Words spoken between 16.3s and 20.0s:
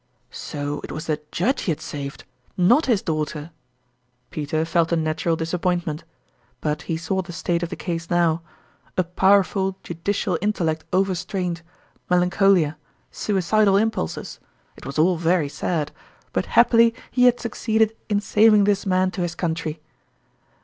but happily he had succeeded in saving this man to his country.